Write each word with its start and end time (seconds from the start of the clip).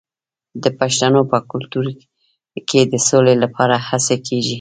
د 0.63 0.65
پښتنو 0.79 1.21
په 1.31 1.37
کلتور 1.51 1.85
کې 2.69 2.81
د 2.91 2.95
سولې 3.07 3.35
لپاره 3.43 3.75
هڅې 3.87 4.15
کیږي. 4.27 4.49